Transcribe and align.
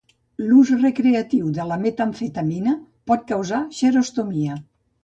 L'ús 0.43 0.69
recreatiu 0.77 1.51
de 1.59 1.67
la 1.73 1.77
metamfetamina 1.83 2.75
pot 3.13 3.31
causar 3.35 3.65
xerostomia. 3.83 4.61